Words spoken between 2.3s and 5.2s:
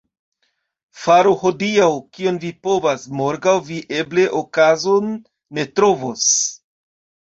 vi povas— morgaŭ vi eble okazon